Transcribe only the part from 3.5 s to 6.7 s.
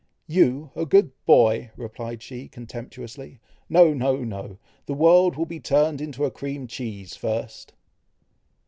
"No! no! the world will be turned into a cream